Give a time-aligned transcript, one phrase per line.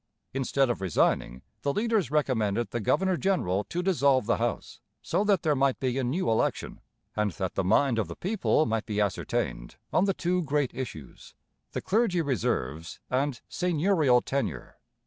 [0.33, 5.43] Instead of resigning, the leaders recommended the governor general to dissolve the House, so that
[5.43, 6.81] there might be a new election,
[7.15, 11.35] and that the mind of the people might be ascertained on the two great issues,
[11.73, 14.79] the Clergy Reserves and Seigneurial Tenure.